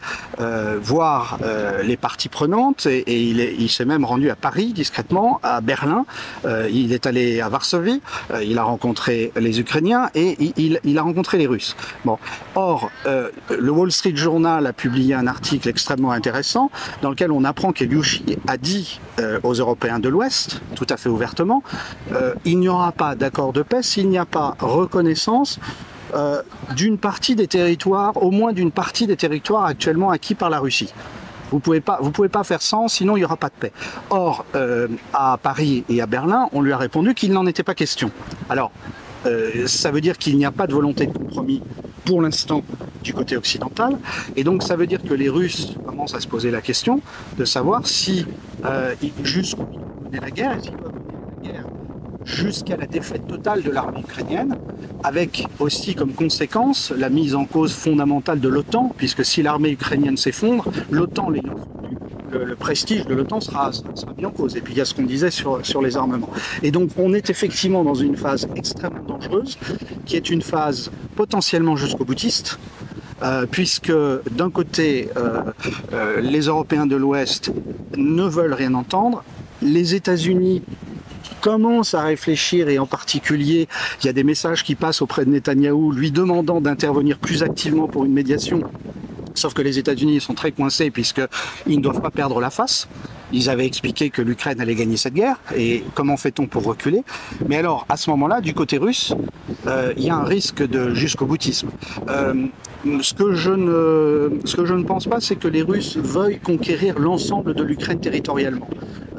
voir 0.81 1.39
les 1.83 1.97
parties 1.97 2.29
prenantes, 2.29 2.85
et, 2.85 3.03
il 3.07 3.69
s'est 3.69 3.85
même 3.85 4.05
rendu 4.05 4.29
à 4.29 4.35
Paris 4.35 4.73
discrètement, 4.73 5.39
à 5.43 5.61
Berlin, 5.61 6.05
il 6.69 6.91
est 6.93 7.05
allé 7.05 7.41
à 7.41 7.49
Varsovie, 7.49 8.01
il 8.43 8.57
a 8.57 8.63
rencontré 8.63 9.31
les 9.35 9.59
Ukrainiens, 9.59 10.09
et 10.15 10.37
il, 10.57 10.97
a 10.97 11.01
rencontré 11.01 11.37
les 11.37 11.47
Russes. 11.47 11.75
Bon. 12.05 12.17
Or, 12.55 12.91
le 13.05 13.71
Wall 13.71 13.91
Street 13.91 14.15
Journal 14.15 14.67
a 14.67 14.73
publié 14.73 15.13
un 15.13 15.27
article 15.27 15.69
extrêmement 15.69 16.11
intéressant, 16.11 16.69
dans 17.01 17.09
lequel 17.09 17.31
on 17.31 17.43
apprend 17.43 17.71
que 17.71 17.85
Yushi 17.85 18.37
a 18.47 18.57
dit 18.57 18.99
aux 19.43 19.53
Européens 19.53 19.99
de 19.99 20.09
l'Ouest, 20.09 20.61
tout 20.75 20.87
à 20.89 20.97
fait 20.97 21.09
euh, 22.11 22.33
il 22.45 22.59
n'y 22.59 22.69
aura 22.69 22.91
pas 22.91 23.15
d'accord 23.15 23.53
de 23.53 23.61
paix 23.61 23.81
s'il 23.81 24.09
n'y 24.09 24.17
a 24.17 24.25
pas 24.25 24.55
reconnaissance 24.59 25.59
euh, 26.15 26.41
d'une 26.75 26.97
partie 26.97 27.35
des 27.35 27.47
territoires, 27.47 28.21
au 28.21 28.31
moins 28.31 28.53
d'une 28.53 28.71
partie 28.71 29.07
des 29.07 29.15
territoires 29.15 29.65
actuellement 29.65 30.11
acquis 30.11 30.35
par 30.35 30.49
la 30.49 30.59
Russie. 30.59 30.93
Vous 31.51 31.59
pouvez 31.59 31.81
pouvez 31.81 32.29
pas 32.29 32.43
faire 32.43 32.61
sans, 32.61 32.87
sinon 32.87 33.15
il 33.15 33.19
n'y 33.19 33.25
aura 33.25 33.37
pas 33.37 33.49
de 33.49 33.53
paix. 33.59 33.71
Or, 34.09 34.45
euh, 34.55 34.87
à 35.13 35.37
Paris 35.41 35.83
et 35.87 36.01
à 36.01 36.07
Berlin, 36.07 36.49
on 36.51 36.61
lui 36.61 36.73
a 36.73 36.77
répondu 36.77 37.13
qu'il 37.13 37.31
n'en 37.31 37.45
était 37.45 37.63
pas 37.63 37.75
question. 37.75 38.11
Alors, 38.49 38.71
ça 39.67 39.89
veut 39.89 40.01
dire 40.01 40.17
qu'il 40.17 40.35
n'y 40.35 40.45
a 40.45 40.51
pas 40.51 40.67
de 40.67 40.73
volonté 40.73 41.07
de 41.07 41.17
compromis 41.17 41.61
pour 42.03 42.21
l'instant 42.21 42.61
du 43.03 43.13
côté 43.13 43.37
occidental, 43.37 43.97
et 44.35 44.43
donc 44.43 44.63
ça 44.63 44.75
veut 44.75 44.85
dire 44.85 45.01
que 45.01 45.13
les 45.13 45.29
Russes 45.29 45.75
commencent 45.87 46.13
à 46.13 46.19
se 46.19 46.27
poser 46.27 46.51
la 46.51 46.59
question 46.59 46.99
de 47.37 47.45
savoir 47.45 47.87
si 47.87 48.25
jusqu'où 49.23 49.65
ils 49.71 50.05
mener 50.05 50.19
la 50.19 50.31
guerre, 50.31 50.57
et 50.57 50.61
s'ils 50.61 50.75
peuvent 50.75 51.02
jusqu'à 52.25 52.77
la 52.77 52.85
défaite 52.85 53.27
totale 53.27 53.63
de 53.63 53.71
l'armée 53.71 53.99
ukrainienne, 53.99 54.57
avec 55.03 55.45
aussi 55.59 55.95
comme 55.95 56.13
conséquence 56.13 56.91
la 56.91 57.09
mise 57.09 57.35
en 57.35 57.45
cause 57.45 57.73
fondamentale 57.73 58.39
de 58.39 58.47
l'OTAN, 58.47 58.93
puisque 58.95 59.25
si 59.25 59.43
l'armée 59.43 59.71
ukrainienne 59.71 60.17
s'effondre, 60.17 60.71
l'OTAN 60.89 61.29
le, 61.29 61.41
le, 62.45 62.55
prestige 62.55 63.05
de 63.05 63.13
l'OTAN 63.13 63.41
sera, 63.41 63.71
sera 63.73 64.13
bien 64.13 64.29
en 64.29 64.31
cause. 64.31 64.55
Et 64.55 64.61
puis 64.61 64.73
il 64.73 64.77
y 64.77 64.81
a 64.81 64.85
ce 64.85 64.93
qu'on 64.93 65.03
disait 65.03 65.31
sur, 65.31 65.65
sur 65.65 65.81
les 65.81 65.97
armements. 65.97 66.29
Et 66.61 66.71
donc 66.71 66.91
on 66.97 67.13
est 67.13 67.29
effectivement 67.29 67.83
dans 67.83 67.93
une 67.93 68.15
phase 68.15 68.47
extrêmement 68.55 69.03
dangereuse, 69.03 69.57
qui 70.05 70.15
est 70.15 70.29
une 70.29 70.41
phase 70.41 70.91
potentiellement 71.15 71.75
jusqu'au 71.75 72.05
boutiste, 72.05 72.57
euh, 73.21 73.45
puisque 73.49 73.93
d'un 74.31 74.49
côté, 74.49 75.09
euh, 75.15 75.43
euh, 75.93 76.19
les 76.21 76.41
Européens 76.41 76.85
de 76.85 76.95
l'Ouest 76.95 77.51
ne 77.95 78.23
veulent 78.23 78.53
rien 78.53 78.73
entendre, 78.73 79.23
les 79.61 79.95
États-Unis 79.95 80.61
commencent 81.43 81.93
à 81.93 82.03
réfléchir 82.03 82.69
et 82.69 82.79
en 82.79 82.85
particulier, 82.85 83.67
il 83.99 84.05
y 84.05 84.09
a 84.09 84.13
des 84.13 84.23
messages 84.23 84.63
qui 84.63 84.75
passent 84.75 85.01
auprès 85.01 85.25
de 85.25 85.29
Netanyahou 85.29 85.91
lui 85.91 86.09
demandant 86.09 86.61
d'intervenir 86.61 87.19
plus 87.19 87.43
activement 87.43 87.89
pour 87.89 88.05
une 88.05 88.13
médiation. 88.13 88.61
Sauf 89.35 89.53
que 89.53 89.61
les 89.61 89.77
États-Unis 89.77 90.21
sont 90.21 90.35
très 90.35 90.53
coincés 90.53 90.89
puisqu'ils 90.89 91.77
ne 91.77 91.81
doivent 91.81 92.01
pas 92.01 92.11
perdre 92.11 92.39
la 92.39 92.49
face. 92.49 92.87
Ils 93.33 93.49
avaient 93.49 93.65
expliqué 93.65 94.09
que 94.09 94.21
l'Ukraine 94.21 94.61
allait 94.61 94.75
gagner 94.75 94.95
cette 94.95 95.15
guerre 95.15 95.37
et 95.53 95.83
comment 95.95 96.15
fait-on 96.15 96.47
pour 96.47 96.63
reculer? 96.63 97.03
Mais 97.49 97.57
alors, 97.57 97.85
à 97.89 97.97
ce 97.97 98.09
moment-là, 98.11 98.39
du 98.39 98.53
côté 98.53 98.77
russe, 98.77 99.13
euh, 99.67 99.91
il 99.97 100.03
y 100.05 100.09
a 100.09 100.15
un 100.15 100.23
risque 100.23 100.65
de 100.65 100.93
jusqu'au 100.93 101.25
boutisme. 101.25 101.69
Euh, 102.07 102.47
ce 103.01 103.13
que 103.13 103.33
je 103.33 104.73
ne 104.73 104.83
pense 104.83 105.07
pas, 105.07 105.19
c'est 105.19 105.35
que 105.35 105.49
les 105.49 105.61
Russes 105.61 105.97
veuillent 105.97 106.39
conquérir 106.39 106.99
l'ensemble 106.99 107.53
de 107.53 107.63
l'Ukraine 107.63 107.99
territorialement. 107.99 108.69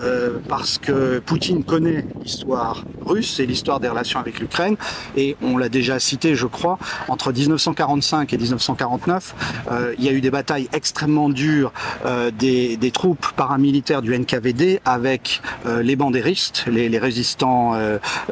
Euh, 0.03 0.39
parce 0.49 0.79
que 0.79 1.21
Poutine 1.21 1.63
connaît 1.65 2.05
l'histoire 2.23 2.85
russe 3.05 3.39
et 3.39 3.47
l'histoire 3.47 3.81
des 3.81 3.89
relations 3.89 4.19
avec 4.19 4.41
l'Ukraine, 4.41 4.77
et 5.17 5.37
on 5.43 5.57
l'a 5.57 5.69
déjà 5.69 5.99
cité, 5.99 6.35
je 6.35 6.47
crois, 6.47 6.79
entre 7.09 7.33
1945 7.33 8.33
et 8.33 8.39
1949, 8.39 9.35
euh, 9.71 9.95
il 9.99 10.05
y 10.05 10.09
a 10.09 10.13
eu 10.13 10.21
des 10.21 10.31
batailles 10.31 10.69
extrêmement 10.73 11.29
dures 11.29 11.73
euh, 12.07 12.31
des, 12.31 12.79
troupes 12.93 13.27
paramilitaires 13.37 14.03
du 14.03 14.17
NKVD 14.17 14.81
avec 14.85 15.43
les 15.83 15.97
bandéristes, 15.97 16.65
les, 16.69 16.99
résistants 16.99 17.75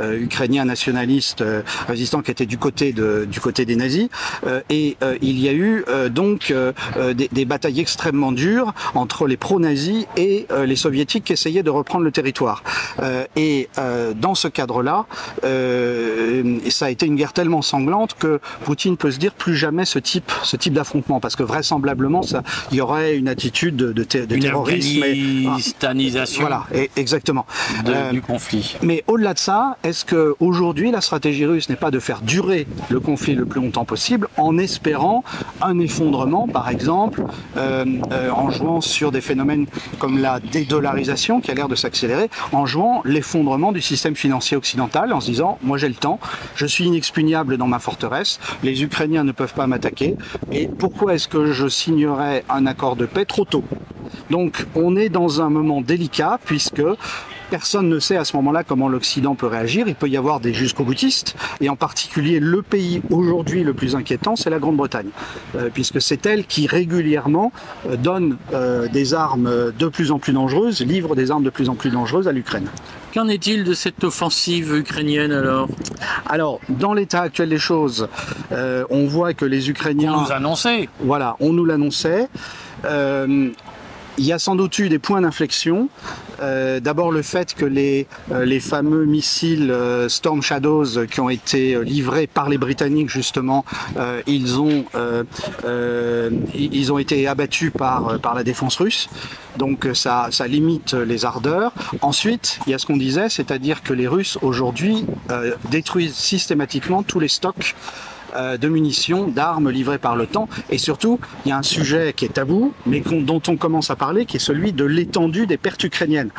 ukrainiens 0.00 0.64
nationalistes, 0.64 1.42
résistants 1.88 2.22
qui 2.22 2.30
étaient 2.30 2.46
du 2.46 2.58
côté, 2.58 2.92
du 2.92 3.40
côté 3.40 3.64
des 3.64 3.74
nazis, 3.74 4.08
et 4.70 4.96
il 5.20 5.40
y 5.40 5.48
a 5.48 5.52
eu 5.52 5.84
donc 6.10 6.54
des, 7.14 7.28
des, 7.28 7.44
batailles 7.44 7.80
extrêmement 7.80 8.30
dures 8.30 8.72
entre 8.94 9.26
les 9.26 9.36
pro-nazis 9.36 10.06
et 10.16 10.46
les 10.64 10.76
soviétiques 10.76 11.24
qui 11.24 11.32
essayaient 11.32 11.51
de 11.62 11.70
reprendre 11.70 12.04
le 12.04 12.10
territoire. 12.12 12.62
et 13.36 13.68
dans 14.16 14.34
ce 14.34 14.48
cadre-là, 14.48 15.06
ça 16.70 16.86
a 16.86 16.90
été 16.90 17.06
une 17.06 17.16
guerre 17.16 17.32
tellement 17.32 17.62
sanglante 17.62 18.14
que 18.18 18.40
Poutine 18.64 18.96
peut 18.96 19.10
se 19.10 19.18
dire 19.18 19.32
plus 19.34 19.56
jamais 19.56 19.84
ce 19.84 19.98
type, 19.98 20.30
ce 20.42 20.56
type 20.56 20.72
d'affrontement, 20.72 21.20
parce 21.20 21.36
que 21.36 21.42
vraisemblablement, 21.42 22.22
ça, 22.22 22.42
il 22.70 22.78
y 22.78 22.80
aurait 22.80 23.16
une 23.16 23.28
attitude 23.28 23.76
de, 23.76 23.92
de, 23.92 24.04
de 24.04 24.34
une 24.34 24.42
terrorisme. 24.42 25.02
afghanisation. 25.92 26.40
Voilà, 26.42 26.64
et, 26.74 26.90
exactement. 26.96 27.46
De, 27.84 27.92
euh, 27.92 28.10
du 28.10 28.22
conflit. 28.22 28.76
Mais 28.82 29.04
au-delà 29.06 29.34
de 29.34 29.38
ça, 29.38 29.76
est-ce 29.82 30.04
que 30.04 30.34
aujourd'hui 30.40 30.90
la 30.90 31.00
stratégie 31.00 31.46
russe 31.46 31.68
n'est 31.68 31.76
pas 31.76 31.90
de 31.90 31.98
faire 31.98 32.20
durer 32.22 32.66
le 32.88 33.00
conflit 33.00 33.34
le 33.34 33.44
plus 33.44 33.60
longtemps 33.60 33.84
possible 33.84 34.28
en 34.36 34.58
espérant 34.58 35.24
un 35.60 35.78
effondrement, 35.78 36.48
par 36.48 36.68
exemple, 36.68 37.24
euh, 37.56 37.84
euh, 38.12 38.30
en 38.30 38.50
jouant 38.50 38.80
sur 38.80 39.12
des 39.12 39.20
phénomènes 39.20 39.66
comme 39.98 40.18
la 40.18 40.40
dédollarisation 40.40 41.40
qui 41.42 41.50
a 41.50 41.54
l'air 41.54 41.68
de 41.68 41.74
s'accélérer, 41.74 42.30
en 42.52 42.64
jouant 42.64 43.02
l'effondrement 43.04 43.72
du 43.72 43.82
système 43.82 44.16
financier 44.16 44.56
occidental, 44.56 45.12
en 45.12 45.20
se 45.20 45.26
disant, 45.26 45.58
moi 45.62 45.76
j'ai 45.76 45.88
le 45.88 45.94
temps, 45.94 46.18
je 46.54 46.66
suis 46.66 46.84
inexpugnable 46.84 47.56
dans 47.56 47.66
ma 47.66 47.78
forteresse, 47.78 48.40
les 48.62 48.82
Ukrainiens 48.82 49.24
ne 49.24 49.32
peuvent 49.32 49.54
pas 49.54 49.66
m'attaquer, 49.66 50.16
et 50.50 50.68
pourquoi 50.68 51.14
est-ce 51.14 51.28
que 51.28 51.52
je 51.52 51.68
signerais 51.68 52.44
un 52.48 52.66
accord 52.66 52.96
de 52.96 53.06
paix 53.06 53.24
trop 53.24 53.44
tôt? 53.44 53.64
Donc 54.30 54.66
on 54.74 54.96
est 54.96 55.08
dans 55.08 55.42
un 55.42 55.50
moment 55.50 55.80
délicat 55.80 56.38
puisque 56.44 56.82
personne 57.52 57.90
ne 57.90 57.98
sait 57.98 58.16
à 58.16 58.24
ce 58.24 58.34
moment-là 58.38 58.64
comment 58.64 58.88
l'Occident 58.88 59.34
peut 59.34 59.46
réagir. 59.46 59.86
Il 59.86 59.94
peut 59.94 60.08
y 60.08 60.16
avoir 60.16 60.40
des 60.40 60.54
jusqu'au 60.54 60.84
boutistes, 60.84 61.36
et 61.60 61.68
en 61.68 61.76
particulier 61.76 62.40
le 62.40 62.62
pays 62.62 63.02
aujourd'hui 63.10 63.62
le 63.62 63.74
plus 63.74 63.94
inquiétant, 63.94 64.36
c'est 64.36 64.48
la 64.48 64.58
Grande-Bretagne, 64.58 65.10
euh, 65.54 65.68
puisque 65.70 66.00
c'est 66.00 66.24
elle 66.24 66.46
qui 66.46 66.66
régulièrement 66.66 67.52
euh, 67.90 67.96
donne 67.96 68.38
euh, 68.54 68.88
des 68.88 69.12
armes 69.12 69.70
de 69.78 69.88
plus 69.88 70.12
en 70.12 70.18
plus 70.18 70.32
dangereuses, 70.32 70.80
livre 70.80 71.14
des 71.14 71.30
armes 71.30 71.44
de 71.44 71.50
plus 71.50 71.68
en 71.68 71.74
plus 71.74 71.90
dangereuses 71.90 72.26
à 72.26 72.32
l'Ukraine. 72.32 72.68
Qu'en 73.12 73.28
est-il 73.28 73.64
de 73.64 73.74
cette 73.74 74.02
offensive 74.02 74.74
ukrainienne 74.74 75.32
alors? 75.32 75.68
Alors, 76.24 76.58
dans 76.70 76.94
l'état 76.94 77.20
actuel 77.20 77.50
des 77.50 77.58
choses, 77.58 78.08
euh, 78.52 78.84
on 78.88 79.04
voit 79.04 79.34
que 79.34 79.44
les 79.44 79.68
Ukrainiens... 79.68 80.14
On 80.14 80.22
nous 80.22 80.32
annonçait. 80.32 80.88
Voilà, 81.00 81.36
on 81.38 81.52
nous 81.52 81.66
l'annonçait. 81.66 82.28
Euh, 82.86 83.50
il 84.18 84.26
y 84.26 84.32
a 84.32 84.38
sans 84.38 84.56
doute 84.56 84.78
eu 84.78 84.88
des 84.88 84.98
points 84.98 85.20
d'inflexion. 85.20 85.88
Euh, 86.40 86.80
D'abord 86.80 87.12
le 87.12 87.22
fait 87.22 87.54
que 87.54 87.64
les, 87.64 88.06
euh, 88.30 88.60
fameux 88.60 89.04
missiles 89.04 89.70
euh, 89.70 90.08
Storm 90.08 90.42
Shadows 90.42 91.06
qui 91.10 91.20
ont 91.20 91.28
été 91.28 91.82
livrés 91.84 92.26
par 92.26 92.48
les 92.48 92.58
Britanniques 92.58 93.10
justement, 93.10 93.64
ils 94.26 94.60
ont 94.60 94.84
ils 96.54 96.92
ont 96.92 96.98
été 96.98 97.26
abattus 97.26 97.72
par 97.76 98.20
par 98.20 98.34
la 98.34 98.44
défense 98.44 98.76
russe. 98.76 99.08
Donc 99.58 99.88
ça, 99.94 100.28
ça 100.30 100.46
limite 100.46 100.94
les 100.94 101.24
ardeurs. 101.24 101.72
Ensuite, 102.00 102.58
il 102.66 102.70
y 102.70 102.74
a 102.74 102.78
ce 102.78 102.86
qu'on 102.86 102.96
disait, 102.96 103.28
c'est-à-dire 103.28 103.82
que 103.82 103.92
les 103.92 104.08
Russes 104.08 104.38
aujourd'hui 104.42 105.04
détruisent 105.70 106.14
systématiquement 106.14 107.02
tous 107.02 107.20
les 107.20 107.28
stocks 107.28 107.74
de 108.36 108.68
munitions, 108.68 109.28
d'armes 109.28 109.70
livrées 109.70 109.98
par 109.98 110.16
l'OTAN. 110.16 110.48
Et 110.70 110.78
surtout, 110.78 111.20
il 111.44 111.50
y 111.50 111.52
a 111.52 111.58
un 111.58 111.62
sujet 111.62 112.12
qui 112.14 112.24
est 112.24 112.34
tabou, 112.34 112.72
mais 112.86 113.00
dont 113.00 113.42
on 113.48 113.56
commence 113.56 113.90
à 113.90 113.96
parler, 113.96 114.26
qui 114.26 114.36
est 114.36 114.40
celui 114.40 114.72
de 114.72 114.84
l'étendue 114.84 115.46
des 115.46 115.56
pertes 115.56 115.84
ukrainiennes. 115.84 116.30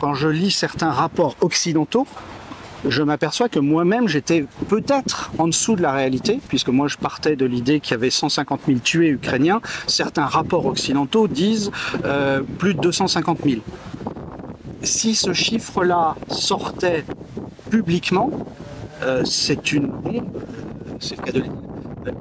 Quand 0.00 0.14
je 0.14 0.28
lis 0.28 0.50
certains 0.50 0.90
rapports 0.90 1.36
occidentaux, 1.40 2.06
je 2.86 3.02
m'aperçois 3.02 3.48
que 3.48 3.58
moi-même 3.58 4.08
j'étais 4.08 4.44
peut-être 4.68 5.30
en 5.38 5.48
dessous 5.48 5.74
de 5.74 5.82
la 5.82 5.92
réalité, 5.92 6.38
puisque 6.48 6.68
moi 6.68 6.88
je 6.88 6.96
partais 6.96 7.36
de 7.36 7.44
l'idée 7.44 7.80
qu'il 7.80 7.92
y 7.92 7.94
avait 7.94 8.10
150 8.10 8.60
000 8.66 8.78
tués 8.78 9.08
ukrainiens. 9.08 9.60
Certains 9.86 10.26
rapports 10.26 10.66
occidentaux 10.66 11.28
disent 11.28 11.70
euh, 12.04 12.42
plus 12.58 12.74
de 12.74 12.80
250 12.80 13.40
000. 13.44 13.60
Si 14.82 15.14
ce 15.14 15.32
chiffre-là 15.32 16.14
sortait 16.30 17.04
publiquement, 17.70 18.30
euh, 19.02 19.24
c'est 19.24 19.72
une 19.72 19.88
bombe 19.88 20.30
c'est 20.98 21.16
le 21.34 21.42
de 21.42 21.48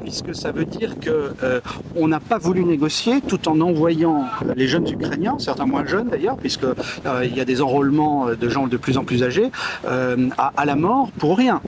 puisque 0.03 0.35
ça 0.35 0.51
veut 0.51 0.65
dire 0.65 0.99
que 0.99 1.31
euh, 1.43 1.61
on 1.95 2.07
n'a 2.07 2.19
pas 2.19 2.37
voulu 2.37 2.63
négocier 2.63 3.21
tout 3.21 3.47
en 3.47 3.59
envoyant 3.61 4.25
les 4.55 4.67
jeunes 4.67 4.87
Ukrainiens, 4.87 5.37
certains 5.39 5.65
moins 5.65 5.85
jeunes 5.85 6.09
d'ailleurs, 6.09 6.37
puisque 6.37 6.63
euh, 6.63 6.75
il 7.23 7.35
y 7.35 7.39
a 7.39 7.45
des 7.45 7.61
enrôlements 7.61 8.27
de 8.33 8.49
gens 8.49 8.67
de 8.67 8.77
plus 8.77 8.97
en 8.97 9.03
plus 9.03 9.23
âgés, 9.23 9.51
euh, 9.85 10.29
à, 10.37 10.65
la 10.65 10.75
mort 10.75 11.11
pour 11.17 11.37
rien, 11.37 11.61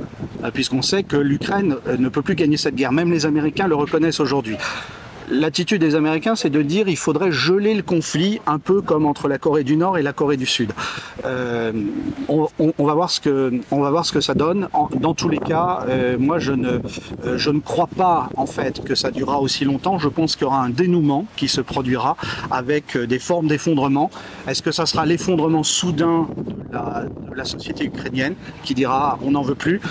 puisqu'on 0.54 0.82
sait 0.82 1.04
que 1.04 1.16
l'Ukraine 1.16 1.76
ne 1.98 2.10
peut 2.10 2.22
plus 2.22 2.36
gagner 2.36 2.58
cette 2.58 2.76
guerre. 2.76 2.92
Même 2.92 3.12
les 3.12 3.26
Américains 3.26 3.68
le 3.68 3.76
reconnaissent 3.76 4.20
aujourd'hui 4.20 4.58
l'attitude 5.30 5.82
des 5.82 5.96
Américains, 5.96 6.36
c'est 6.36 6.50
de 6.50 6.62
dire 6.62 6.88
il 6.88 6.98
faudrait 6.98 7.32
geler 7.32 7.74
le 7.74 7.84
conflit, 7.84 8.40
un 8.48 8.60
peu 8.60 8.82
comme 8.82 9.06
entre 9.06 9.28
la 9.28 9.38
Corée 9.38 9.64
du 9.64 9.78
Nord 9.78 9.98
et 9.98 10.02
la 10.02 10.14
Corée 10.14 10.38
du 10.38 10.46
Sud. 10.46 10.72
Euh, 11.26 11.72
on, 12.28 12.86
va 12.86 12.94
voir 12.94 13.10
ce 13.10 13.20
que, 13.20 13.52
on 13.72 13.82
va 13.82 13.90
voir 13.90 14.06
ce 14.06 14.12
que 14.12 14.22
ça 14.22 14.34
donne. 14.34 14.68
Dans 15.00 15.14
tous 15.14 15.30
les 15.30 15.38
cas, 15.38 15.86
euh, 15.88 16.18
moi, 16.20 16.40
je 16.40 16.54
ne, 16.54 16.80
euh, 17.26 17.38
je 17.38 17.50
ne 17.50 17.60
crois 17.60 17.88
pas 17.88 18.30
en 18.36 18.46
fait 18.46 18.84
que 18.84 18.96
ça 18.96 19.12
durera 19.12 19.40
aussi 19.40 19.66
longtemps. 19.66 20.00
Je 20.00 20.10
pense 20.10 20.36
qu'il 20.36 20.44
y 20.44 20.48
aura 20.48 20.64
un 20.64 20.70
dénouement 20.70 21.26
qui 21.36 21.48
se 21.48 21.62
produira 21.62 22.16
avec 22.52 22.98
des 22.98 23.20
formes 23.20 23.48
d'effondrement. 23.48 24.10
Est-ce 24.48 24.62
que 24.62 24.72
ça 24.72 24.86
sera 24.86 25.06
l'effondrement 25.06 25.64
soudain 25.64 26.28
de 26.38 26.74
la, 26.74 27.06
de 27.32 27.36
la, 27.36 27.46
société 27.46 27.86
ukrainienne 27.86 28.36
qui 28.64 28.74
dira 28.74 29.18
on 29.24 29.32
n'en 29.32 29.42
veut 29.42 29.56
plus 29.56 29.82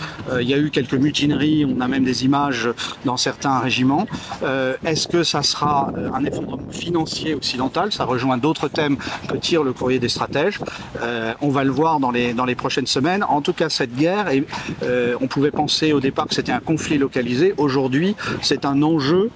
Il 0.41 0.49
y 0.49 0.55
a 0.55 0.59
eu 0.59 0.71
quelques 0.71 0.95
mutineries, 0.95 1.65
on 1.65 1.81
a 1.81 1.89
même 1.89 2.05
des 2.05 2.25
images 2.25 2.69
dans 3.05 3.17
certains 3.17 3.59
régiments. 3.59 4.07
Est-ce 4.85 5.09
que 5.09 5.23
ça 5.29 5.43
sera 5.43 5.93
euh, 5.97 6.11
un 6.13 6.25
effondrement 6.25 6.71
financier 6.71 7.35
occidental. 7.35 7.93
Ça 7.93 8.05
rejoint 8.05 8.39
d'autres 8.39 8.69
thèmes 8.69 8.97
que 9.29 9.37
tire 9.37 9.63
le 9.63 9.73
courrier 9.73 9.99
des 9.99 10.09
stratèges. 10.09 10.59
Euh, 11.03 11.35
on 11.41 11.51
va 11.51 11.65
le 11.65 11.71
voir 11.71 12.01
dans 12.01 12.11
les, 12.11 12.33
dans 12.33 12.47
les 12.47 12.55
prochaines 12.55 12.87
semaines. 12.87 13.23
En 13.25 13.43
tout 13.43 13.53
cas, 13.53 13.69
cette 13.69 13.95
guerre, 13.95 14.29
euh, 14.83 15.17
on 15.21 15.27
pouvait 15.27 15.51
penser 15.51 15.93
au 15.93 16.01
départ 16.01 16.27
que 16.27 16.35
c'était 16.35 16.53
un 16.53 16.61
conflit 16.61 16.99
localisé. 16.99 17.55
Aujourd'hui, 17.59 18.17
c'est 18.43 18.65
un 18.65 18.83
enjeu 18.83 19.31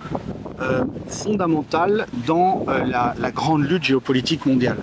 fondamental 1.09 2.07
dans 2.27 2.65
la, 2.87 3.15
grande 3.33 3.69
lutte 3.69 3.83
géopolitique 3.83 4.47
mondiale. 4.47 4.77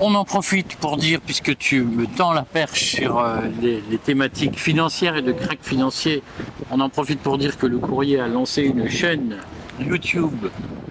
On 0.00 0.14
en 0.14 0.24
profite 0.24 0.76
pour 0.76 0.96
dire, 0.96 1.20
puisque 1.20 1.56
tu 1.58 1.82
me 1.82 2.06
tends 2.06 2.32
la 2.32 2.42
perche 2.42 2.96
sur 2.96 3.22
les, 3.60 3.82
les, 3.90 3.98
thématiques 3.98 4.58
financières 4.58 5.16
et 5.16 5.22
de 5.22 5.32
crack 5.32 5.58
financier, 5.60 6.22
on 6.70 6.80
en 6.80 6.88
profite 6.88 7.20
pour 7.20 7.36
dire 7.36 7.58
que 7.58 7.66
le 7.66 7.78
courrier 7.78 8.18
a 8.18 8.28
lancé 8.28 8.62
une 8.62 8.88
chaîne 8.88 9.36
YouTube 9.80 10.48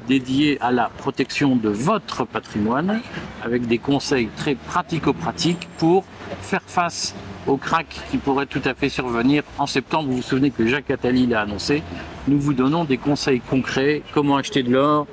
dédiée 0.08 0.58
à 0.62 0.72
la 0.72 0.90
protection 0.90 1.56
de 1.56 1.70
votre 1.70 2.26
patrimoine 2.26 3.02
avec 3.44 3.68
des 3.68 3.78
conseils 3.78 4.28
très 4.36 4.56
pratico-pratiques 4.56 5.68
pour 5.78 6.04
faire 6.42 6.62
face 6.66 7.16
au 7.48 7.58
crack 7.58 7.88
qui 8.12 8.18
pourrait 8.18 8.46
tout 8.46 8.62
à 8.66 8.74
fait 8.74 8.90
survenir 8.90 9.44
en 9.58 9.68
septembre. 9.68 10.10
Vous 10.10 10.18
vous 10.18 10.22
souvenez 10.22 10.52
que 10.52 10.66
Jacques 10.68 10.92
Attali 10.92 11.28
l'a 11.28 11.42
annoncé. 11.42 11.84
Nous 12.28 12.40
vous 12.40 12.54
donnons 12.54 12.86
des 12.86 12.98
conseils 12.98 13.42
concrets, 13.42 14.02
comment 14.14 14.38
acheter 14.38 14.64
de 14.64 14.72
l'or, 14.72 15.08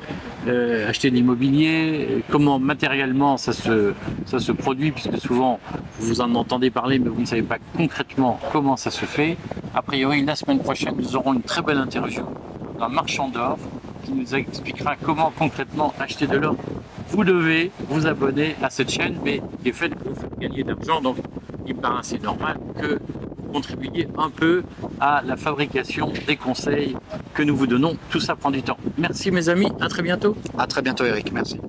euh, 0.47 0.89
acheter 0.89 1.11
de 1.11 1.17
l'immobilier, 1.17 2.25
comment 2.31 2.61
matériellement 2.61 3.37
ça 3.37 3.53
ça 3.53 4.39
se 4.39 4.53
produit, 4.53 4.93
puisque 4.93 5.19
souvent 5.19 5.59
vous 5.99 6.21
en 6.21 6.35
entendez 6.37 6.71
parler, 6.71 7.01
mais 7.01 7.09
vous 7.09 7.21
ne 7.21 7.27
savez 7.27 7.43
pas 7.43 7.59
concrètement 7.77 8.39
comment 8.53 8.77
ça 8.77 8.93
se 8.93 9.05
fait. 9.05 9.37
A 9.75 9.83
priori, 9.83 10.25
la 10.25 10.37
semaine 10.37 10.61
prochaine, 10.61 10.95
nous 10.97 11.17
aurons 11.17 11.35
une 11.35 11.43
très 11.43 11.63
belle 11.63 11.79
interview 11.79 12.23
d'un 12.81 12.89
marchand 12.89 13.29
d'or 13.29 13.59
qui 14.05 14.13
nous 14.13 14.35
expliquera 14.35 14.97
comment 14.97 15.31
concrètement 15.39 15.93
acheter 16.01 16.27
de 16.27 16.37
l'or. 16.39 16.57
Vous 17.11 17.25
devez 17.25 17.71
vous 17.89 18.07
abonner 18.07 18.57
à 18.63 18.71
cette 18.71 18.91
chaîne, 18.91 19.19
mais 19.23 19.43
qui 19.63 19.69
est 19.69 19.73
faite 19.73 19.95
pour 19.95 20.15
gagner 20.39 20.65
de 20.65 20.73
l'argent. 20.73 21.01
Donc, 21.03 21.19
il 21.67 21.77
me 21.77 21.99
assez 21.99 22.19
normal 22.19 22.59
que 22.81 22.99
vous 23.39 23.53
contribuiez 23.53 24.09
un 24.17 24.31
peu 24.31 24.63
à 24.99 25.23
la 25.25 25.37
fabrication 25.37 26.13
des 26.27 26.37
conseils 26.37 26.97
que 27.35 27.43
nous 27.43 27.55
vous 27.55 27.67
donnons. 27.67 27.97
Tout 28.09 28.21
ça 28.21 28.35
prend 28.35 28.51
du 28.51 28.63
temps. 28.63 28.79
Merci 28.97 29.31
mes 29.31 29.49
amis, 29.49 29.71
à 29.81 29.89
très 29.89 30.03
bientôt. 30.03 30.35
À 30.57 30.67
très 30.67 30.81
bientôt 30.81 31.05
Eric, 31.05 31.33
merci. 31.33 31.61